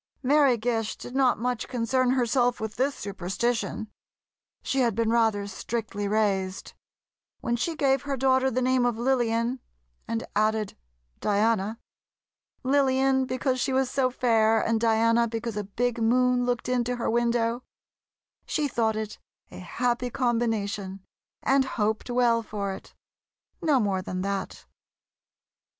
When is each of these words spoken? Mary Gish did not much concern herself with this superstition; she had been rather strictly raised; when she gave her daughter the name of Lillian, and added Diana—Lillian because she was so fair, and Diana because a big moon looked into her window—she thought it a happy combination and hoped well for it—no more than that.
Mary 0.23 0.57
Gish 0.57 0.95
did 0.95 1.15
not 1.15 1.37
much 1.37 1.67
concern 1.67 2.09
herself 2.09 2.59
with 2.59 2.75
this 2.75 2.95
superstition; 2.95 3.87
she 4.63 4.79
had 4.79 4.95
been 4.95 5.11
rather 5.11 5.45
strictly 5.45 6.07
raised; 6.07 6.73
when 7.41 7.55
she 7.55 7.75
gave 7.75 8.01
her 8.01 8.17
daughter 8.17 8.49
the 8.49 8.63
name 8.63 8.83
of 8.83 8.97
Lillian, 8.97 9.59
and 10.07 10.23
added 10.35 10.75
Diana—Lillian 11.19 13.25
because 13.27 13.59
she 13.59 13.71
was 13.73 13.91
so 13.91 14.09
fair, 14.09 14.59
and 14.59 14.81
Diana 14.81 15.27
because 15.27 15.55
a 15.55 15.65
big 15.65 16.01
moon 16.01 16.45
looked 16.47 16.67
into 16.67 16.95
her 16.95 17.07
window—she 17.07 18.67
thought 18.67 18.95
it 18.95 19.19
a 19.51 19.59
happy 19.59 20.09
combination 20.09 21.01
and 21.43 21.63
hoped 21.77 22.09
well 22.09 22.41
for 22.41 22.73
it—no 22.73 23.79
more 23.79 24.01
than 24.01 24.21
that. 24.21 24.65